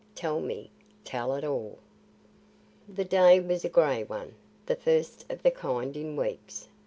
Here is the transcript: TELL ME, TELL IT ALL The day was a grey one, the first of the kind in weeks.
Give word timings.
TELL 0.15 0.39
ME, 0.41 0.71
TELL 1.03 1.35
IT 1.35 1.43
ALL 1.43 1.77
The 2.89 3.05
day 3.05 3.39
was 3.39 3.63
a 3.63 3.69
grey 3.69 4.03
one, 4.03 4.33
the 4.65 4.75
first 4.75 5.31
of 5.31 5.43
the 5.43 5.51
kind 5.51 5.95
in 5.95 6.15
weeks. 6.15 6.69